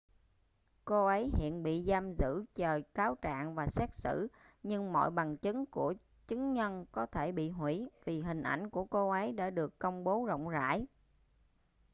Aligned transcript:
cô 0.85 1.05
ấy 1.05 1.31
hiện 1.37 1.63
bị 1.63 1.83
tạm 1.87 2.13
giữ 2.15 2.45
chờ 2.55 2.81
cáo 2.93 3.15
trạng 3.21 3.55
và 3.55 3.67
xét 3.67 3.93
xử 3.93 4.27
nhưng 4.63 4.93
mọi 4.93 5.11
bằng 5.11 5.37
chứng 5.37 5.65
của 5.65 5.93
chứng 6.27 6.53
nhân 6.53 6.85
có 6.91 7.05
thể 7.05 7.31
bị 7.31 7.49
hủy 7.49 7.89
vì 8.05 8.21
hình 8.21 8.43
ảnh 8.43 8.69
của 8.69 8.85
cô 8.85 9.09
ấy 9.09 9.31
đã 9.31 9.49
được 9.49 9.79
công 9.79 10.03
bố 10.03 10.25
rộng 10.25 10.49
rãi 10.49 10.87